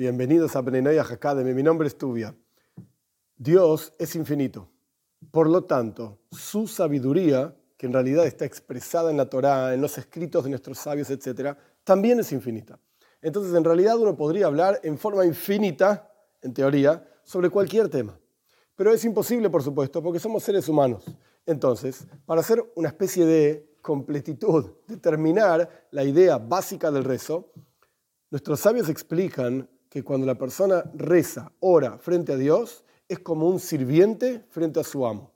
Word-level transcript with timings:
Bienvenidos 0.00 0.56
a 0.56 0.62
Benenoya 0.62 1.02
Academy. 1.02 1.52
Mi 1.52 1.62
nombre 1.62 1.86
es 1.86 1.98
Tubia. 1.98 2.34
Dios 3.36 3.92
es 3.98 4.16
infinito. 4.16 4.70
Por 5.30 5.46
lo 5.46 5.64
tanto, 5.64 6.20
su 6.32 6.66
sabiduría, 6.66 7.54
que 7.76 7.84
en 7.84 7.92
realidad 7.92 8.24
está 8.24 8.46
expresada 8.46 9.10
en 9.10 9.18
la 9.18 9.28
Torá, 9.28 9.74
en 9.74 9.82
los 9.82 9.98
escritos 9.98 10.44
de 10.44 10.48
nuestros 10.48 10.78
sabios, 10.78 11.10
etc., 11.10 11.54
también 11.84 12.18
es 12.18 12.32
infinita. 12.32 12.78
Entonces, 13.20 13.54
en 13.54 13.62
realidad 13.62 13.98
uno 13.98 14.16
podría 14.16 14.46
hablar 14.46 14.80
en 14.84 14.96
forma 14.96 15.26
infinita, 15.26 16.10
en 16.40 16.54
teoría, 16.54 17.06
sobre 17.22 17.50
cualquier 17.50 17.90
tema. 17.90 18.18
Pero 18.76 18.94
es 18.94 19.04
imposible, 19.04 19.50
por 19.50 19.62
supuesto, 19.62 20.02
porque 20.02 20.18
somos 20.18 20.42
seres 20.42 20.66
humanos. 20.66 21.14
Entonces, 21.44 22.06
para 22.24 22.40
hacer 22.40 22.64
una 22.74 22.88
especie 22.88 23.26
de 23.26 23.76
completitud, 23.82 24.64
determinar 24.86 25.88
la 25.90 26.04
idea 26.04 26.38
básica 26.38 26.90
del 26.90 27.04
rezo, 27.04 27.52
nuestros 28.30 28.60
sabios 28.60 28.88
explican 28.88 29.68
que 29.90 30.04
cuando 30.04 30.26
la 30.26 30.36
persona 30.36 30.84
reza, 30.94 31.52
ora 31.60 31.98
frente 31.98 32.32
a 32.32 32.36
Dios, 32.36 32.84
es 33.08 33.18
como 33.18 33.48
un 33.48 33.58
sirviente 33.58 34.46
frente 34.48 34.78
a 34.78 34.84
su 34.84 35.04
amo. 35.04 35.32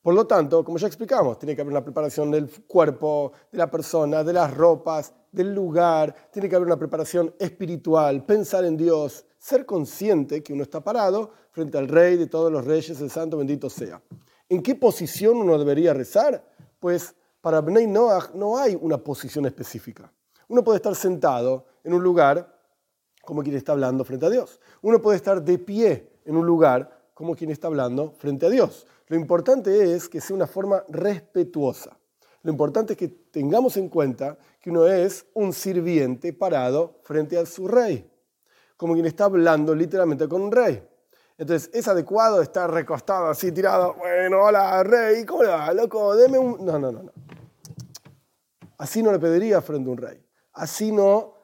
Por 0.00 0.14
lo 0.14 0.26
tanto, 0.26 0.64
como 0.64 0.78
ya 0.78 0.86
explicamos, 0.86 1.38
tiene 1.38 1.54
que 1.54 1.60
haber 1.60 1.72
una 1.72 1.84
preparación 1.84 2.30
del 2.30 2.50
cuerpo, 2.66 3.32
de 3.52 3.58
la 3.58 3.70
persona, 3.70 4.24
de 4.24 4.32
las 4.32 4.56
ropas, 4.56 5.12
del 5.30 5.54
lugar, 5.54 6.30
tiene 6.32 6.48
que 6.48 6.56
haber 6.56 6.66
una 6.66 6.78
preparación 6.78 7.34
espiritual, 7.38 8.24
pensar 8.24 8.64
en 8.64 8.78
Dios, 8.78 9.26
ser 9.38 9.66
consciente 9.66 10.42
que 10.42 10.54
uno 10.54 10.62
está 10.62 10.80
parado 10.82 11.30
frente 11.52 11.76
al 11.76 11.86
Rey 11.86 12.16
de 12.16 12.26
todos 12.26 12.50
los 12.50 12.64
reyes, 12.64 12.98
el 13.02 13.10
Santo 13.10 13.36
bendito 13.36 13.68
sea. 13.68 14.02
¿En 14.48 14.62
qué 14.62 14.74
posición 14.74 15.36
uno 15.36 15.58
debería 15.58 15.92
rezar? 15.92 16.42
Pues 16.78 17.14
para 17.42 17.60
Bnei 17.60 17.86
Noach 17.86 18.32
no 18.34 18.56
hay 18.56 18.78
una 18.80 18.96
posición 18.96 19.44
específica. 19.44 20.10
Uno 20.48 20.64
puede 20.64 20.76
estar 20.76 20.94
sentado 20.94 21.66
en 21.84 21.92
un 21.92 22.02
lugar 22.02 22.59
como 23.30 23.44
quien 23.44 23.54
está 23.54 23.70
hablando 23.70 24.04
frente 24.04 24.26
a 24.26 24.28
Dios. 24.28 24.58
Uno 24.82 25.00
puede 25.00 25.16
estar 25.16 25.40
de 25.40 25.56
pie 25.56 26.10
en 26.24 26.34
un 26.34 26.44
lugar 26.44 26.90
como 27.14 27.36
quien 27.36 27.52
está 27.52 27.68
hablando 27.68 28.10
frente 28.10 28.44
a 28.44 28.50
Dios. 28.50 28.88
Lo 29.06 29.14
importante 29.14 29.94
es 29.94 30.08
que 30.08 30.20
sea 30.20 30.34
una 30.34 30.48
forma 30.48 30.82
respetuosa. 30.88 31.96
Lo 32.42 32.50
importante 32.50 32.94
es 32.94 32.98
que 32.98 33.06
tengamos 33.06 33.76
en 33.76 33.88
cuenta 33.88 34.36
que 34.60 34.70
uno 34.70 34.84
es 34.88 35.26
un 35.34 35.52
sirviente 35.52 36.32
parado 36.32 36.98
frente 37.04 37.38
a 37.38 37.46
su 37.46 37.68
rey, 37.68 38.10
como 38.76 38.94
quien 38.94 39.06
está 39.06 39.26
hablando 39.26 39.76
literalmente 39.76 40.26
con 40.26 40.42
un 40.42 40.50
rey. 40.50 40.82
Entonces, 41.38 41.70
¿es 41.72 41.86
adecuado 41.86 42.42
estar 42.42 42.68
recostado 42.68 43.28
así, 43.28 43.52
tirado? 43.52 43.94
Bueno, 43.94 44.42
hola, 44.42 44.82
rey, 44.82 45.24
¿cómo 45.24 45.44
le 45.44 45.74
loco? 45.74 46.16
Deme 46.16 46.36
un... 46.36 46.64
No, 46.64 46.80
no, 46.80 46.90
no, 46.90 47.04
no. 47.04 47.12
Así 48.76 49.04
no 49.04 49.12
le 49.12 49.20
pediría 49.20 49.62
frente 49.62 49.88
a 49.88 49.92
un 49.92 49.98
rey. 49.98 50.20
Así 50.52 50.90
no 50.90 51.39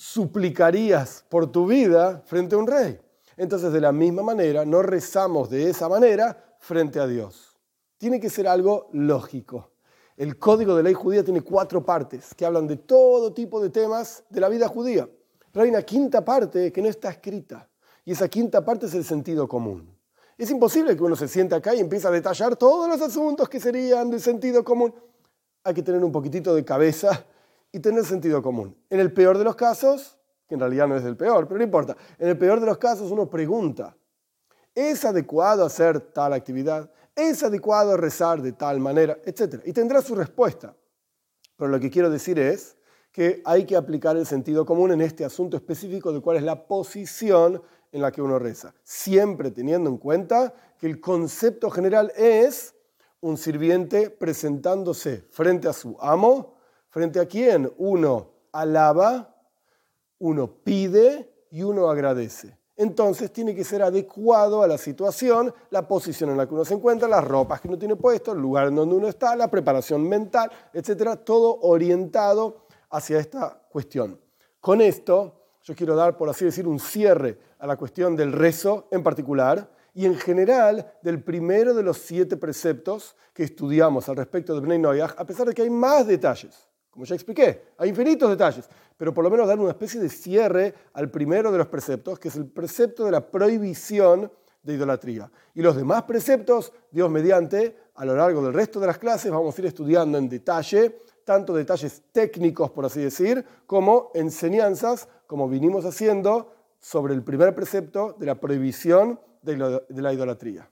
suplicarías 0.00 1.26
por 1.28 1.52
tu 1.52 1.66
vida 1.66 2.22
frente 2.24 2.54
a 2.54 2.58
un 2.58 2.66
rey. 2.66 2.98
Entonces, 3.36 3.70
de 3.70 3.82
la 3.82 3.92
misma 3.92 4.22
manera, 4.22 4.64
no 4.64 4.80
rezamos 4.80 5.50
de 5.50 5.68
esa 5.68 5.90
manera 5.90 6.56
frente 6.58 6.98
a 6.98 7.06
Dios. 7.06 7.58
Tiene 7.98 8.18
que 8.18 8.30
ser 8.30 8.48
algo 8.48 8.88
lógico. 8.92 9.72
El 10.16 10.38
código 10.38 10.74
de 10.74 10.84
ley 10.84 10.94
judía 10.94 11.22
tiene 11.22 11.42
cuatro 11.42 11.84
partes 11.84 12.34
que 12.34 12.46
hablan 12.46 12.66
de 12.66 12.76
todo 12.76 13.34
tipo 13.34 13.60
de 13.60 13.68
temas 13.68 14.24
de 14.30 14.40
la 14.40 14.48
vida 14.48 14.68
judía. 14.68 15.06
Pero 15.52 15.64
hay 15.64 15.68
una 15.68 15.82
quinta 15.82 16.24
parte 16.24 16.72
que 16.72 16.80
no 16.80 16.88
está 16.88 17.10
escrita. 17.10 17.68
Y 18.02 18.12
esa 18.12 18.26
quinta 18.26 18.64
parte 18.64 18.86
es 18.86 18.94
el 18.94 19.04
sentido 19.04 19.46
común. 19.46 19.94
Es 20.38 20.50
imposible 20.50 20.96
que 20.96 21.02
uno 21.02 21.14
se 21.14 21.28
siente 21.28 21.54
acá 21.54 21.74
y 21.74 21.80
empiece 21.80 22.08
a 22.08 22.10
detallar 22.10 22.56
todos 22.56 22.88
los 22.88 23.02
asuntos 23.02 23.50
que 23.50 23.60
serían 23.60 24.08
del 24.08 24.22
sentido 24.22 24.64
común. 24.64 24.94
Hay 25.62 25.74
que 25.74 25.82
tener 25.82 26.02
un 26.02 26.10
poquitito 26.10 26.54
de 26.54 26.64
cabeza 26.64 27.26
y 27.72 27.80
tener 27.80 28.04
sentido 28.04 28.42
común. 28.42 28.76
En 28.88 29.00
el 29.00 29.12
peor 29.12 29.38
de 29.38 29.44
los 29.44 29.56
casos, 29.56 30.18
que 30.48 30.54
en 30.54 30.60
realidad 30.60 30.88
no 30.88 30.96
es 30.96 31.04
el 31.04 31.16
peor, 31.16 31.46
pero 31.46 31.58
no 31.58 31.64
importa, 31.64 31.96
en 32.18 32.28
el 32.28 32.38
peor 32.38 32.60
de 32.60 32.66
los 32.66 32.78
casos 32.78 33.10
uno 33.10 33.28
pregunta, 33.28 33.96
¿es 34.74 35.04
adecuado 35.04 35.64
hacer 35.64 36.00
tal 36.12 36.32
actividad? 36.32 36.90
¿Es 37.14 37.42
adecuado 37.42 37.96
rezar 37.96 38.40
de 38.40 38.52
tal 38.52 38.80
manera? 38.80 39.18
Etcétera. 39.24 39.62
Y 39.66 39.72
tendrá 39.72 40.00
su 40.00 40.14
respuesta. 40.14 40.74
Pero 41.56 41.70
lo 41.70 41.78
que 41.78 41.90
quiero 41.90 42.08
decir 42.08 42.38
es 42.38 42.76
que 43.12 43.42
hay 43.44 43.66
que 43.66 43.76
aplicar 43.76 44.16
el 44.16 44.26
sentido 44.26 44.64
común 44.64 44.92
en 44.92 45.00
este 45.00 45.24
asunto 45.24 45.56
específico 45.56 46.12
de 46.12 46.20
cuál 46.20 46.36
es 46.36 46.42
la 46.42 46.66
posición 46.66 47.60
en 47.92 48.02
la 48.02 48.12
que 48.12 48.22
uno 48.22 48.38
reza, 48.38 48.74
siempre 48.84 49.50
teniendo 49.50 49.90
en 49.90 49.98
cuenta 49.98 50.54
que 50.78 50.86
el 50.86 51.00
concepto 51.00 51.70
general 51.70 52.12
es 52.16 52.74
un 53.20 53.36
sirviente 53.36 54.10
presentándose 54.10 55.24
frente 55.30 55.68
a 55.68 55.72
su 55.72 55.96
amo, 56.00 56.54
frente 56.90 57.18
a 57.20 57.26
quien 57.26 57.72
uno 57.78 58.30
alaba, 58.52 59.34
uno 60.18 60.48
pide 60.62 61.32
y 61.50 61.62
uno 61.62 61.88
agradece. 61.88 62.56
Entonces 62.76 63.30
tiene 63.32 63.54
que 63.54 63.62
ser 63.62 63.82
adecuado 63.82 64.62
a 64.62 64.66
la 64.66 64.78
situación, 64.78 65.52
la 65.70 65.86
posición 65.86 66.30
en 66.30 66.38
la 66.38 66.46
que 66.46 66.54
uno 66.54 66.64
se 66.64 66.74
encuentra, 66.74 67.08
las 67.08 67.22
ropas 67.22 67.60
que 67.60 67.68
uno 67.68 67.78
tiene 67.78 67.94
puesto, 67.94 68.32
el 68.32 68.38
lugar 68.38 68.68
en 68.68 68.76
donde 68.76 68.94
uno 68.94 69.06
está, 69.06 69.36
la 69.36 69.50
preparación 69.50 70.08
mental, 70.08 70.50
etcétera, 70.72 71.16
todo 71.16 71.58
orientado 71.60 72.66
hacia 72.88 73.18
esta 73.18 73.62
cuestión. 73.70 74.18
Con 74.60 74.80
esto 74.80 75.42
yo 75.62 75.74
quiero 75.74 75.94
dar, 75.94 76.16
por 76.16 76.30
así 76.30 76.46
decir, 76.46 76.66
un 76.66 76.80
cierre 76.80 77.38
a 77.58 77.66
la 77.66 77.76
cuestión 77.76 78.16
del 78.16 78.32
rezo 78.32 78.88
en 78.90 79.02
particular 79.02 79.70
y 79.92 80.06
en 80.06 80.16
general 80.16 80.94
del 81.02 81.22
primero 81.22 81.74
de 81.74 81.82
los 81.82 81.98
siete 81.98 82.38
preceptos 82.38 83.14
que 83.34 83.42
estudiamos 83.42 84.08
al 84.08 84.16
respecto 84.16 84.54
de 84.54 84.60
Bnei 84.60 84.78
Noyach, 84.78 85.14
a 85.18 85.26
pesar 85.26 85.46
de 85.46 85.52
que 85.52 85.62
hay 85.62 85.70
más 85.70 86.06
detalles. 86.06 86.69
Como 86.90 87.04
ya 87.04 87.14
expliqué, 87.14 87.62
hay 87.78 87.88
infinitos 87.88 88.28
detalles, 88.28 88.68
pero 88.96 89.14
por 89.14 89.24
lo 89.24 89.30
menos 89.30 89.46
dar 89.46 89.58
una 89.58 89.70
especie 89.70 90.00
de 90.00 90.08
cierre 90.08 90.74
al 90.92 91.10
primero 91.10 91.52
de 91.52 91.58
los 91.58 91.68
preceptos, 91.68 92.18
que 92.18 92.28
es 92.28 92.36
el 92.36 92.46
precepto 92.46 93.04
de 93.04 93.12
la 93.12 93.30
prohibición 93.30 94.30
de 94.62 94.74
idolatría. 94.74 95.30
Y 95.54 95.62
los 95.62 95.76
demás 95.76 96.02
preceptos, 96.02 96.72
Dios 96.90 97.10
mediante, 97.10 97.76
a 97.94 98.04
lo 98.04 98.16
largo 98.16 98.42
del 98.42 98.52
resto 98.52 98.80
de 98.80 98.88
las 98.88 98.98
clases 98.98 99.30
vamos 99.30 99.56
a 99.56 99.60
ir 99.60 99.66
estudiando 99.66 100.18
en 100.18 100.28
detalle 100.28 101.00
tanto 101.24 101.54
detalles 101.54 102.02
técnicos, 102.10 102.70
por 102.72 102.84
así 102.84 103.00
decir, 103.00 103.44
como 103.66 104.10
enseñanzas, 104.14 105.08
como 105.26 105.48
vinimos 105.48 105.84
haciendo 105.84 106.52
sobre 106.80 107.14
el 107.14 107.22
primer 107.22 107.54
precepto 107.54 108.16
de 108.18 108.26
la 108.26 108.40
prohibición 108.40 109.20
de 109.42 109.56
la 109.88 110.12
idolatría. 110.12 110.68